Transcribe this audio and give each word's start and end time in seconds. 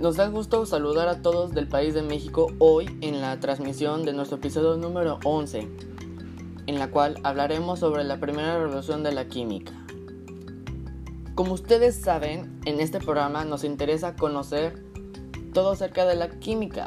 Nos 0.00 0.14
da 0.14 0.28
gusto 0.28 0.64
saludar 0.64 1.08
a 1.08 1.22
todos 1.22 1.50
del 1.50 1.66
país 1.66 1.92
de 1.92 2.02
México 2.02 2.52
hoy 2.60 2.86
en 3.00 3.20
la 3.20 3.40
transmisión 3.40 4.04
de 4.04 4.12
nuestro 4.12 4.36
episodio 4.36 4.76
número 4.76 5.18
11, 5.24 5.68
en 6.68 6.78
la 6.78 6.92
cual 6.92 7.18
hablaremos 7.24 7.80
sobre 7.80 8.04
la 8.04 8.20
primera 8.20 8.60
revolución 8.60 9.02
de 9.02 9.10
la 9.10 9.26
química. 9.26 9.72
Como 11.34 11.52
ustedes 11.52 11.96
saben, 11.96 12.60
en 12.64 12.78
este 12.78 13.00
programa 13.00 13.44
nos 13.44 13.64
interesa 13.64 14.14
conocer 14.14 14.84
todo 15.52 15.72
acerca 15.72 16.06
de 16.06 16.14
la 16.14 16.28
química. 16.38 16.86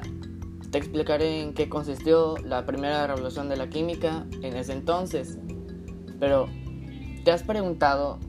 Te 0.71 0.77
explicaré 0.77 1.41
en 1.41 1.53
qué 1.53 1.67
consistió 1.67 2.37
la 2.37 2.65
primera 2.65 3.05
revolución 3.07 3.49
de 3.49 3.57
la 3.57 3.69
química 3.69 4.25
en 4.41 4.55
ese 4.55 4.71
entonces. 4.71 5.37
Pero, 6.17 6.47
¿te 7.25 7.31
has 7.33 7.43
preguntado 7.43 8.19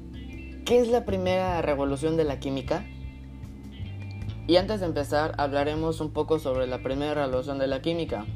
qué 0.65 0.81
es 0.81 0.89
la 0.89 1.05
primera 1.05 1.63
revolución 1.63 2.17
de 2.17 2.25
la 2.25 2.41
química? 2.41 2.85
Y 4.47 4.57
antes 4.57 4.81
de 4.81 4.87
empezar, 4.87 5.35
hablaremos 5.39 6.01
un 6.01 6.13
poco 6.13 6.39
sobre 6.39 6.67
la 6.67 6.83
primera 6.83 7.15
revolución 7.15 7.59
de 7.59 7.69
la 7.69 7.81
química. 7.81 8.27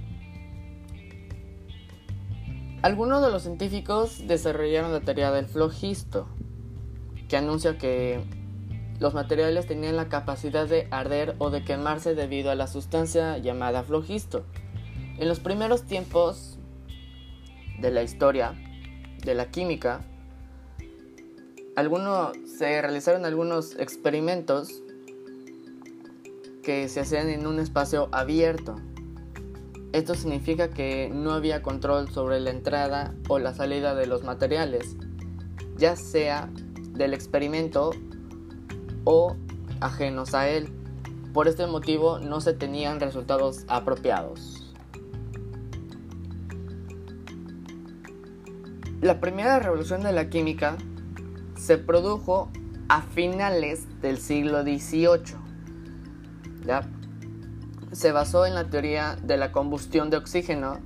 Algunos 2.82 3.22
de 3.22 3.30
los 3.30 3.42
científicos 3.42 4.26
desarrollaron 4.26 4.92
la 4.92 5.00
teoría 5.00 5.32
del 5.32 5.46
flogisto, 5.46 6.28
que 7.28 7.36
anuncia 7.36 7.76
que 7.78 8.20
los 9.00 9.14
materiales 9.14 9.66
tenían 9.66 9.96
la 9.96 10.08
capacidad 10.08 10.68
de 10.68 10.86
arder 10.90 11.34
o 11.38 11.50
de 11.50 11.64
quemarse 11.64 12.14
debido 12.14 12.50
a 12.50 12.54
la 12.54 12.68
sustancia 12.68 13.38
llamada 13.38 13.82
flogisto. 13.82 14.44
En 15.18 15.28
los 15.28 15.40
primeros 15.40 15.82
tiempos 15.82 16.58
de 17.80 17.90
la 17.90 18.02
historia 18.02 18.54
de 19.24 19.34
la 19.34 19.50
química, 19.50 20.04
algunos, 21.74 22.36
se 22.56 22.80
realizaron 22.80 23.24
algunos 23.24 23.74
experimentos 23.78 24.82
que 26.66 26.88
se 26.88 26.98
hacían 26.98 27.28
en 27.28 27.46
un 27.46 27.60
espacio 27.60 28.08
abierto. 28.10 28.74
Esto 29.92 30.16
significa 30.16 30.68
que 30.68 31.08
no 31.14 31.30
había 31.30 31.62
control 31.62 32.10
sobre 32.10 32.40
la 32.40 32.50
entrada 32.50 33.14
o 33.28 33.38
la 33.38 33.54
salida 33.54 33.94
de 33.94 34.08
los 34.08 34.24
materiales, 34.24 34.96
ya 35.76 35.94
sea 35.94 36.50
del 36.90 37.14
experimento 37.14 37.92
o 39.04 39.36
ajenos 39.80 40.34
a 40.34 40.48
él. 40.48 40.68
Por 41.32 41.46
este 41.46 41.68
motivo 41.68 42.18
no 42.18 42.40
se 42.40 42.52
tenían 42.52 42.98
resultados 42.98 43.62
apropiados. 43.68 44.74
La 49.00 49.20
primera 49.20 49.60
revolución 49.60 50.02
de 50.02 50.10
la 50.10 50.28
química 50.30 50.76
se 51.56 51.78
produjo 51.78 52.50
a 52.88 53.02
finales 53.02 53.86
del 54.02 54.18
siglo 54.18 54.64
XVIII 54.64 55.45
se 57.92 58.12
basó 58.12 58.46
en 58.46 58.54
la 58.54 58.68
teoría 58.68 59.16
de 59.22 59.36
la 59.36 59.52
combustión 59.52 60.10
de 60.10 60.18
oxígeno 60.18 60.80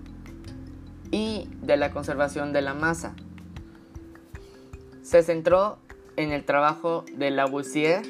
y 1.11 1.49
de 1.63 1.77
la 1.77 1.91
conservación 1.91 2.53
de 2.53 2.63
la 2.63 2.75
masa. 2.75 3.15
Se 5.03 5.23
centró 5.23 5.79
en 6.17 6.33
el 6.33 6.45
trabajo 6.45 7.05
de 7.17 7.31
Lavoisier, 7.31 8.03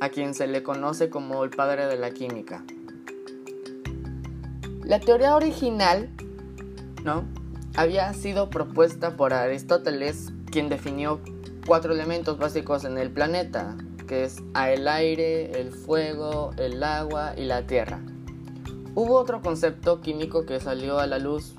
a 0.00 0.08
quien 0.08 0.34
se 0.34 0.46
le 0.46 0.62
conoce 0.62 1.08
como 1.08 1.44
el 1.44 1.50
padre 1.50 1.86
de 1.86 1.96
la 1.96 2.10
química. 2.10 2.64
La 4.82 5.00
teoría 5.00 5.34
original, 5.34 6.10
¿no? 7.04 7.24
Había 7.74 8.12
sido 8.12 8.50
propuesta 8.50 9.16
por 9.16 9.32
Aristóteles, 9.32 10.32
quien 10.50 10.68
definió 10.68 11.20
cuatro 11.66 11.94
elementos 11.94 12.38
básicos 12.38 12.84
en 12.84 12.98
el 12.98 13.10
planeta, 13.10 13.76
que 14.06 14.24
es 14.24 14.42
el 14.54 14.88
aire, 14.88 15.60
el 15.60 15.70
fuego, 15.70 16.52
el 16.56 16.82
agua 16.82 17.34
y 17.36 17.44
la 17.44 17.66
tierra. 17.66 18.00
Hubo 18.94 19.14
otro 19.14 19.42
concepto 19.42 20.00
químico 20.00 20.46
que 20.46 20.60
salió 20.60 20.98
a 20.98 21.06
la 21.06 21.18
luz 21.18 21.54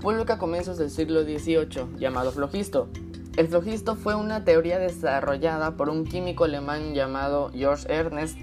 pública 0.00 0.34
a 0.34 0.38
comienzos 0.38 0.78
del 0.78 0.90
siglo 0.90 1.22
XVIII 1.22 1.98
llamado 1.98 2.32
flogisto. 2.32 2.88
El 3.36 3.48
flogisto 3.48 3.96
fue 3.96 4.14
una 4.14 4.44
teoría 4.44 4.78
desarrollada 4.78 5.76
por 5.76 5.88
un 5.88 6.04
químico 6.04 6.44
alemán 6.44 6.94
llamado 6.94 7.50
George 7.54 7.92
Ernest 7.92 8.36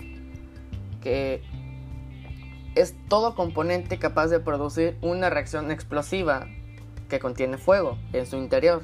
que 1.01 1.41
es 2.75 2.95
todo 3.07 3.35
componente 3.35 3.97
capaz 3.97 4.27
de 4.27 4.39
producir 4.39 4.97
una 5.01 5.29
reacción 5.29 5.71
explosiva 5.71 6.47
que 7.09 7.19
contiene 7.19 7.57
fuego 7.57 7.97
en 8.13 8.25
su 8.25 8.37
interior. 8.37 8.83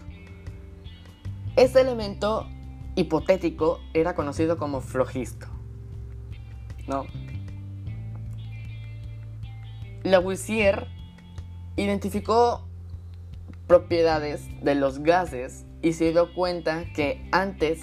Este 1.55 1.81
elemento 1.81 2.47
hipotético 2.95 3.79
era 3.93 4.15
conocido 4.15 4.57
como 4.57 4.81
flogisto. 4.81 5.47
¿No? 6.87 7.05
Lavoisier 10.03 10.87
identificó 11.77 12.67
propiedades 13.67 14.47
de 14.61 14.75
los 14.75 14.99
gases 14.99 15.65
y 15.81 15.93
se 15.93 16.11
dio 16.11 16.33
cuenta 16.33 16.85
que 16.93 17.27
antes 17.31 17.81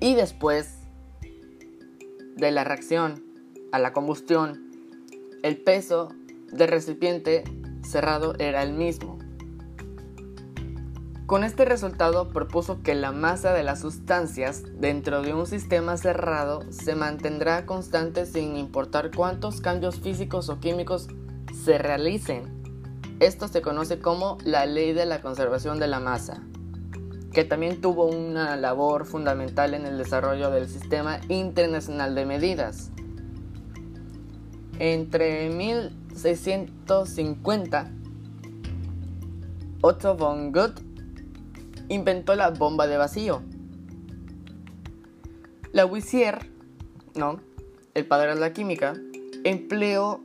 y 0.00 0.14
después 0.14 0.80
de 2.36 2.50
la 2.50 2.64
reacción 2.64 3.24
a 3.72 3.78
la 3.78 3.92
combustión, 3.92 4.72
el 5.42 5.58
peso 5.58 6.08
del 6.52 6.68
recipiente 6.68 7.44
cerrado 7.82 8.34
era 8.38 8.62
el 8.62 8.72
mismo. 8.72 9.19
Con 11.30 11.44
este 11.44 11.64
resultado 11.64 12.28
propuso 12.30 12.82
que 12.82 12.96
la 12.96 13.12
masa 13.12 13.52
de 13.52 13.62
las 13.62 13.82
sustancias 13.82 14.64
dentro 14.80 15.22
de 15.22 15.32
un 15.32 15.46
sistema 15.46 15.96
cerrado 15.96 16.64
se 16.70 16.96
mantendrá 16.96 17.66
constante 17.66 18.26
sin 18.26 18.56
importar 18.56 19.12
cuántos 19.14 19.60
cambios 19.60 20.00
físicos 20.00 20.48
o 20.48 20.58
químicos 20.58 21.06
se 21.64 21.78
realicen. 21.78 22.42
Esto 23.20 23.46
se 23.46 23.62
conoce 23.62 24.00
como 24.00 24.38
la 24.44 24.66
ley 24.66 24.92
de 24.92 25.06
la 25.06 25.22
conservación 25.22 25.78
de 25.78 25.86
la 25.86 26.00
masa, 26.00 26.42
que 27.32 27.44
también 27.44 27.80
tuvo 27.80 28.06
una 28.06 28.56
labor 28.56 29.06
fundamental 29.06 29.74
en 29.74 29.86
el 29.86 29.98
desarrollo 29.98 30.50
del 30.50 30.68
sistema 30.68 31.20
internacional 31.28 32.16
de 32.16 32.26
medidas. 32.26 32.90
Entre 34.80 35.48
1650, 35.48 37.92
Otto 39.80 40.16
von 40.16 40.50
Gutt 40.50 40.89
inventó 41.90 42.34
la 42.34 42.50
bomba 42.50 42.86
de 42.86 42.96
vacío. 42.96 43.42
Lavoisier, 45.72 46.50
¿no? 47.14 47.40
el 47.94 48.06
padre 48.06 48.34
de 48.34 48.40
la 48.40 48.52
química, 48.52 48.94
empleó 49.44 50.22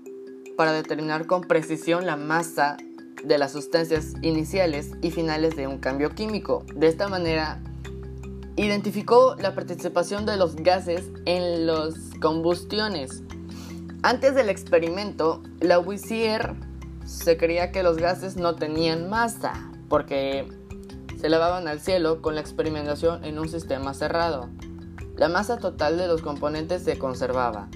para 0.55 0.71
determinar 0.71 1.25
con 1.25 1.41
precisión 1.41 2.05
la 2.05 2.15
masa 2.15 2.77
de 3.23 3.37
las 3.37 3.51
sustancias 3.51 4.13
iniciales 4.21 4.91
y 5.01 5.11
finales 5.11 5.55
de 5.55 5.67
un 5.67 5.79
cambio 5.79 6.11
químico. 6.11 6.63
De 6.75 6.87
esta 6.87 7.07
manera, 7.07 7.59
identificó 8.55 9.35
la 9.35 9.55
participación 9.55 10.25
de 10.25 10.37
los 10.37 10.55
gases 10.55 11.09
en 11.25 11.65
las 11.65 11.95
combustiones. 12.21 13.23
Antes 14.03 14.35
del 14.35 14.49
experimento, 14.49 15.41
Lavoisier 15.59 16.53
se 17.05 17.37
creía 17.37 17.71
que 17.71 17.81
los 17.81 17.97
gases 17.97 18.37
no 18.37 18.55
tenían 18.55 19.09
masa, 19.09 19.53
porque 19.89 20.47
se 21.25 21.29
elevaban 21.29 21.67
al 21.67 21.79
cielo 21.79 22.21
con 22.21 22.35
la 22.35 22.41
experimentación 22.41 23.25
en 23.25 23.39
un 23.39 23.49
sistema 23.49 23.95
cerrado. 23.95 24.47
La 25.17 25.27
masa 25.27 25.57
total 25.57 25.97
de 25.97 26.07
los 26.07 26.21
componentes 26.21 26.83
se 26.83 26.99
conservaba. 26.99 27.67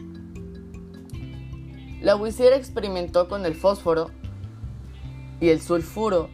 Lavoisier 1.99 2.53
experimentó 2.53 3.27
con 3.27 3.47
el 3.47 3.55
fósforo 3.55 4.11
y 5.39 5.49
el 5.49 5.61
sulfuro 5.61 6.29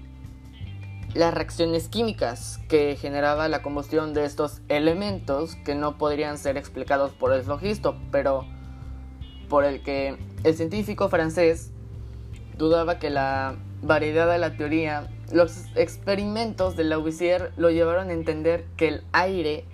las 1.13 1.33
reacciones 1.33 1.88
químicas 1.88 2.59
que 2.67 2.97
generaba 2.97 3.47
la 3.47 3.61
combustión 3.61 4.13
de 4.13 4.25
estos 4.25 4.59
elementos 4.68 5.56
que 5.63 5.73
no 5.73 5.97
podrían 5.97 6.38
ser 6.38 6.57
explicados 6.57 7.13
por 7.13 7.31
el 7.31 7.44
flogisto, 7.44 7.95
pero 8.11 8.45
por 9.47 9.63
el 9.63 9.83
que 9.83 10.18
el 10.44 10.53
científico 10.53 11.07
francés 11.07 11.71
dudaba 12.57 13.00
que 13.00 13.09
la 13.09 13.56
variedad 13.85 14.31
de 14.31 14.37
la 14.37 14.57
teoría 14.57 15.07
los 15.31 15.65
experimentos 15.75 16.75
de 16.75 16.83
Lavoisier 16.83 17.51
lo 17.57 17.69
llevaron 17.71 18.09
a 18.09 18.13
entender 18.13 18.65
que 18.77 18.87
el 18.87 19.03
aire 19.11 19.65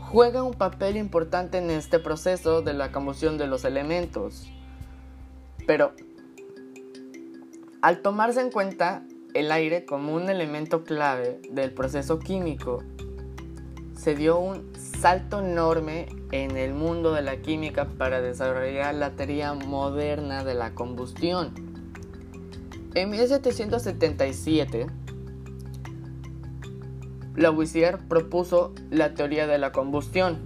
juega 0.00 0.42
un 0.42 0.54
papel 0.54 0.96
importante 0.96 1.58
en 1.58 1.70
este 1.70 1.98
proceso 1.98 2.62
de 2.62 2.72
la 2.72 2.90
combustión 2.90 3.36
de 3.36 3.46
los 3.46 3.64
elementos. 3.64 4.50
Pero, 5.66 5.92
al 7.82 8.00
tomarse 8.00 8.40
en 8.40 8.50
cuenta 8.50 9.02
el 9.34 9.52
aire 9.52 9.84
como 9.84 10.14
un 10.14 10.30
elemento 10.30 10.84
clave 10.84 11.40
del 11.50 11.72
proceso 11.72 12.18
químico, 12.18 12.82
se 13.94 14.14
dio 14.14 14.38
un 14.38 14.72
salto 14.74 15.40
enorme 15.40 16.06
en 16.32 16.56
el 16.56 16.72
mundo 16.72 17.12
de 17.12 17.20
la 17.20 17.42
química 17.42 17.86
para 17.98 18.22
desarrollar 18.22 18.94
la 18.94 19.10
teoría 19.10 19.52
moderna 19.52 20.44
de 20.44 20.54
la 20.54 20.74
combustión. 20.74 21.67
En 22.98 23.10
1777, 23.10 24.88
Lavoisier 27.36 27.98
propuso 28.08 28.74
la 28.90 29.14
teoría 29.14 29.46
de 29.46 29.56
la 29.56 29.70
combustión, 29.70 30.40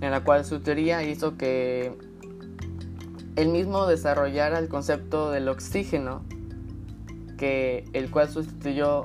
en 0.00 0.10
la 0.10 0.24
cual 0.24 0.44
su 0.44 0.58
teoría 0.58 1.04
hizo 1.04 1.36
que 1.36 1.96
el 3.36 3.48
mismo 3.48 3.86
desarrollara 3.86 4.58
el 4.58 4.68
concepto 4.68 5.30
del 5.30 5.48
oxígeno, 5.48 6.24
que 7.38 7.84
el 7.92 8.10
cual 8.10 8.28
sustituyó 8.28 9.04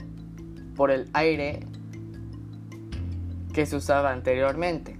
por 0.75 0.89
el 0.89 1.11
aire 1.13 1.59
que 3.53 3.67
se 3.67 3.75
usaba 3.75 4.11
anteriormente. 4.11 4.97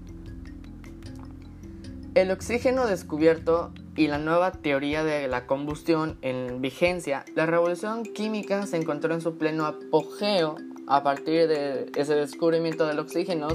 El 2.14 2.30
oxígeno 2.30 2.86
descubierto 2.86 3.72
y 3.96 4.06
la 4.06 4.18
nueva 4.18 4.52
teoría 4.52 5.04
de 5.04 5.26
la 5.28 5.46
combustión 5.46 6.16
en 6.22 6.60
vigencia, 6.60 7.24
la 7.34 7.46
revolución 7.46 8.04
química 8.04 8.66
se 8.66 8.76
encontró 8.76 9.14
en 9.14 9.20
su 9.20 9.36
pleno 9.36 9.66
apogeo 9.66 10.56
a 10.86 11.02
partir 11.02 11.48
de 11.48 11.90
ese 11.94 12.14
descubrimiento 12.14 12.86
del 12.86 12.98
oxígeno 12.98 13.48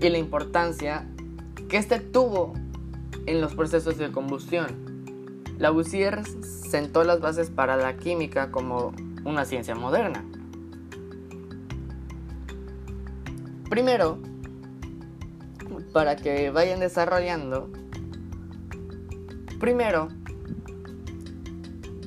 y 0.00 0.08
la 0.08 0.18
importancia 0.18 1.06
que 1.68 1.76
este 1.78 1.98
tuvo 1.98 2.54
en 3.26 3.40
los 3.40 3.54
procesos 3.54 3.98
de 3.98 4.12
combustión. 4.12 4.94
Lavoisier 5.58 6.22
sentó 6.42 7.04
las 7.04 7.20
bases 7.20 7.50
para 7.50 7.76
la 7.76 7.96
química 7.96 8.50
como 8.50 8.92
una 9.24 9.44
ciencia 9.44 9.74
moderna. 9.74 10.24
Primero, 13.70 14.18
para 15.92 16.16
que 16.16 16.50
vayan 16.50 16.80
desarrollando, 16.80 17.70
primero, 19.64 20.08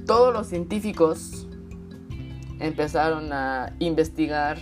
todos 0.06 0.31
los 0.31 0.45
científicos 0.45 1.48
empezaron 2.59 3.33
a 3.33 3.74
investigar 3.80 4.59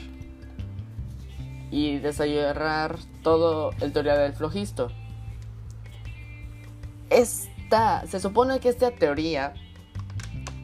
y 1.71 1.97
desarrollar 1.97 2.97
todo 3.21 3.71
el 3.81 3.91
teoría 3.91 4.15
del 4.17 4.31
flojisto. 4.31 4.87
Esta, 7.09 8.07
se 8.07 8.21
supone 8.21 8.61
que 8.61 8.69
esta 8.69 8.91
teoría 8.91 9.53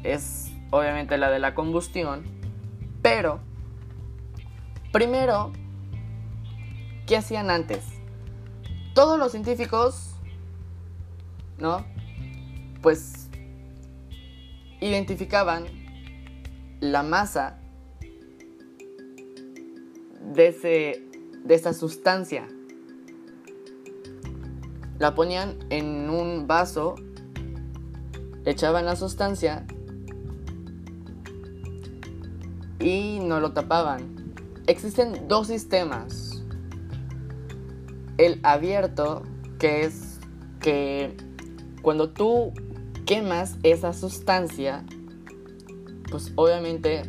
es 0.04 0.54
obviamente 0.70 1.18
la 1.18 1.32
de 1.32 1.40
la 1.40 1.54
combustión, 1.54 2.24
pero 3.02 3.42
primero, 4.94 5.52
¿qué 7.08 7.18
hacían 7.18 7.50
antes? 7.50 7.84
Todos 8.96 9.20
los 9.20 9.34
científicos, 9.34 10.16
¿no? 11.58 11.92
Pues 12.82 13.30
identificaban 14.80 15.66
la 16.80 17.04
masa 17.04 17.60
de, 20.34 20.48
ese, 20.48 21.08
de 21.44 21.56
esa 21.56 21.74
sustancia. 21.74 22.48
La 24.98 25.16
ponían 25.16 25.58
en 25.70 26.10
un 26.10 26.48
vaso, 26.48 26.96
echaban 28.46 28.86
la 28.86 28.96
sustancia 28.96 29.66
y 32.80 33.20
no 33.22 33.40
lo 33.40 33.54
tapaban. 33.54 34.36
Existen 34.68 35.28
dos 35.28 35.48
sistemas. 35.48 36.44
El 38.18 38.40
abierto, 38.44 39.24
que 39.58 39.84
es 39.84 40.20
que 40.60 41.16
cuando 41.82 42.12
tú 42.12 42.54
quemas 43.12 43.58
esa 43.64 43.92
sustancia, 43.92 44.86
pues 46.10 46.32
obviamente 46.38 47.04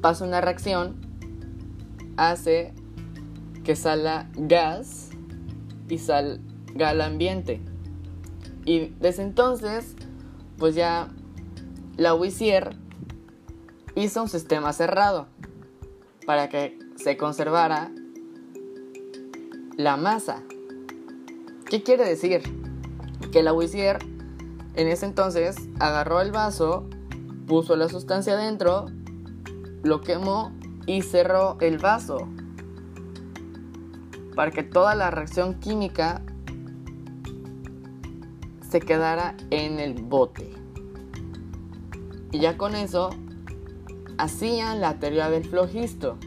pasa 0.00 0.24
una 0.24 0.40
reacción, 0.40 0.96
hace 2.16 2.72
que 3.64 3.76
salga 3.76 4.30
gas 4.34 5.10
y 5.90 5.98
salga 5.98 6.88
al 6.88 7.02
ambiente. 7.02 7.60
Y 8.64 8.94
desde 8.98 9.24
entonces, 9.24 9.94
pues 10.56 10.74
ya 10.74 11.10
la 11.98 12.14
Wisier 12.14 12.74
hizo 13.94 14.22
un 14.22 14.30
sistema 14.30 14.72
cerrado 14.72 15.26
para 16.24 16.48
que 16.48 16.78
se 16.94 17.18
conservara 17.18 17.90
la 19.76 19.98
masa. 19.98 20.42
¿Qué 21.68 21.82
quiere 21.82 22.08
decir? 22.08 22.40
Que 23.30 23.42
la 23.42 23.52
Wisier 23.52 24.15
en 24.76 24.88
ese 24.88 25.06
entonces 25.06 25.56
agarró 25.80 26.20
el 26.20 26.32
vaso 26.32 26.88
puso 27.46 27.76
la 27.76 27.88
sustancia 27.88 28.36
dentro, 28.36 28.86
lo 29.82 30.00
quemó 30.00 30.52
y 30.86 31.02
cerró 31.02 31.56
el 31.60 31.78
vaso 31.78 32.28
para 34.34 34.50
que 34.50 34.62
toda 34.62 34.94
la 34.94 35.10
reacción 35.10 35.54
química 35.60 36.22
se 38.68 38.80
quedara 38.80 39.36
en 39.50 39.78
el 39.78 39.94
bote. 39.94 40.50
Y 42.32 42.40
ya 42.40 42.58
con 42.58 42.74
eso 42.74 43.10
hacían 44.18 44.80
la 44.80 44.98
teoría 44.98 45.30
del 45.30 45.44
flojisto. 45.44 46.18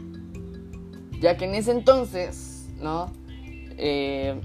Ya 1.20 1.36
que 1.36 1.44
en 1.44 1.54
ese 1.54 1.72
entonces, 1.72 2.68
¿no? 2.80 3.12
Eh, 3.76 4.40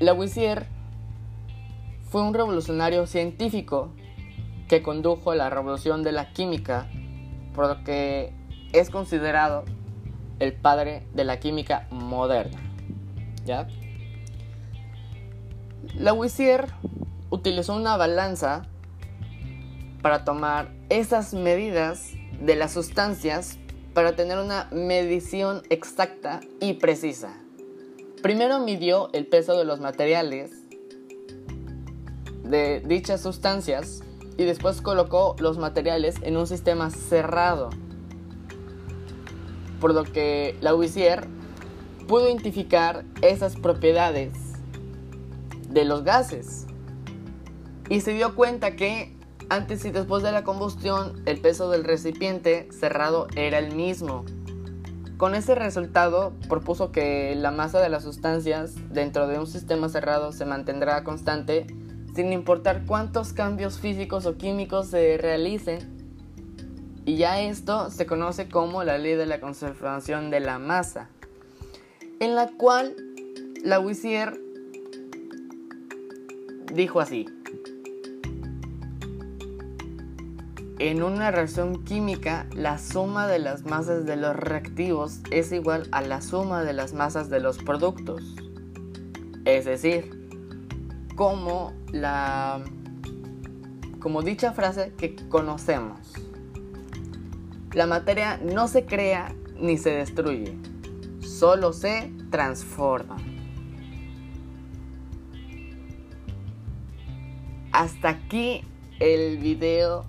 Lavoisier 0.00 0.75
fue 2.16 2.22
un 2.22 2.32
revolucionario 2.32 3.06
científico 3.06 3.90
que 4.68 4.82
condujo 4.82 5.34
la 5.34 5.50
revolución 5.50 6.02
de 6.02 6.12
la 6.12 6.32
química, 6.32 6.88
por 7.54 7.66
lo 7.66 7.84
que 7.84 8.32
es 8.72 8.88
considerado 8.88 9.66
el 10.38 10.54
padre 10.54 11.06
de 11.12 11.24
la 11.24 11.40
química 11.40 11.86
moderna. 11.90 12.58
¿Ya? 13.44 13.68
Lavoisier 15.94 16.72
utilizó 17.28 17.76
una 17.76 17.98
balanza 17.98 18.62
para 20.00 20.24
tomar 20.24 20.72
esas 20.88 21.34
medidas 21.34 22.12
de 22.40 22.56
las 22.56 22.72
sustancias 22.72 23.58
para 23.92 24.16
tener 24.16 24.38
una 24.38 24.70
medición 24.72 25.64
exacta 25.68 26.40
y 26.62 26.72
precisa. 26.72 27.36
Primero 28.22 28.58
midió 28.60 29.10
el 29.12 29.26
peso 29.26 29.58
de 29.58 29.66
los 29.66 29.80
materiales 29.80 30.65
de 32.48 32.80
dichas 32.80 33.20
sustancias 33.20 34.02
y 34.36 34.44
después 34.44 34.80
colocó 34.80 35.36
los 35.38 35.58
materiales 35.58 36.16
en 36.22 36.36
un 36.36 36.46
sistema 36.46 36.90
cerrado. 36.90 37.70
Por 39.80 39.94
lo 39.94 40.04
que 40.04 40.56
Lavoisier 40.60 41.26
pudo 42.06 42.28
identificar 42.28 43.04
esas 43.22 43.56
propiedades 43.56 44.32
de 45.68 45.84
los 45.84 46.04
gases 46.04 46.66
y 47.88 48.00
se 48.00 48.12
dio 48.12 48.34
cuenta 48.34 48.76
que 48.76 49.14
antes 49.48 49.84
y 49.84 49.90
después 49.90 50.22
de 50.22 50.32
la 50.32 50.44
combustión 50.44 51.22
el 51.24 51.40
peso 51.40 51.70
del 51.70 51.84
recipiente 51.84 52.68
cerrado 52.72 53.28
era 53.36 53.58
el 53.58 53.74
mismo. 53.74 54.24
Con 55.16 55.34
ese 55.34 55.54
resultado 55.54 56.32
propuso 56.48 56.92
que 56.92 57.34
la 57.36 57.50
masa 57.50 57.80
de 57.80 57.88
las 57.88 58.02
sustancias 58.02 58.74
dentro 58.90 59.26
de 59.28 59.38
un 59.38 59.46
sistema 59.46 59.88
cerrado 59.88 60.32
se 60.32 60.44
mantendrá 60.44 61.04
constante 61.04 61.66
sin 62.16 62.32
importar 62.32 62.86
cuántos 62.86 63.34
cambios 63.34 63.78
físicos 63.78 64.24
o 64.24 64.38
químicos 64.38 64.88
se 64.88 65.18
realicen. 65.18 65.80
Y 67.04 67.16
ya 67.16 67.42
esto 67.42 67.90
se 67.90 68.06
conoce 68.06 68.48
como 68.48 68.82
la 68.84 68.96
ley 68.96 69.14
de 69.16 69.26
la 69.26 69.38
conservación 69.38 70.30
de 70.30 70.40
la 70.40 70.58
masa, 70.58 71.10
en 72.18 72.34
la 72.34 72.48
cual 72.48 72.96
Lavoisier 73.62 74.40
dijo 76.72 77.00
así. 77.00 77.26
En 80.78 81.02
una 81.02 81.30
reacción 81.30 81.84
química, 81.84 82.46
la 82.54 82.78
suma 82.78 83.26
de 83.26 83.40
las 83.40 83.66
masas 83.66 84.06
de 84.06 84.16
los 84.16 84.34
reactivos 84.34 85.20
es 85.30 85.52
igual 85.52 85.86
a 85.92 86.00
la 86.00 86.22
suma 86.22 86.64
de 86.64 86.72
las 86.72 86.94
masas 86.94 87.28
de 87.28 87.40
los 87.40 87.58
productos. 87.58 88.22
Es 89.44 89.64
decir, 89.66 90.15
como 91.16 91.72
la 91.90 92.62
como 93.98 94.22
dicha 94.22 94.52
frase 94.52 94.92
que 94.96 95.16
conocemos. 95.28 96.12
La 97.72 97.86
materia 97.86 98.38
no 98.38 98.68
se 98.68 98.84
crea 98.84 99.34
ni 99.58 99.78
se 99.78 99.90
destruye, 99.90 100.56
solo 101.20 101.72
se 101.72 102.12
transforma. 102.30 103.16
Hasta 107.72 108.10
aquí 108.10 108.62
el 109.00 109.38
video 109.38 110.04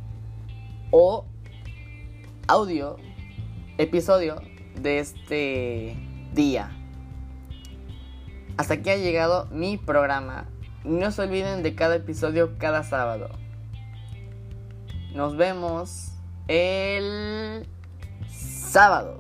o 0.92 1.26
audio 2.48 2.98
episodio 3.78 4.42
de 4.80 5.00
este 5.00 5.98
día. 6.34 6.72
Hasta 8.58 8.76
aquí 8.76 8.90
ha 8.90 8.98
llegado 8.98 9.48
mi 9.52 9.78
programa 9.78 10.48
no 10.88 11.12
se 11.12 11.22
olviden 11.22 11.64
de 11.64 11.76
cada 11.76 11.98
episodio 11.98 12.58
cada 12.58 12.84
sábado. 12.84 13.30
Nos 15.14 15.36
vemos 15.36 16.14
el 16.48 17.68
sábado. 18.30 19.18